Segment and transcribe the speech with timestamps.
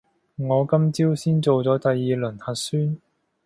[0.37, 2.97] 我今朝先做咗第二輪核酸